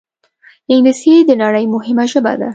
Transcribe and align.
انګلیسي 0.71 1.15
د 1.29 1.31
نړۍ 1.43 1.65
مهمه 1.73 2.05
ژبه 2.11 2.33
ده 2.39 2.49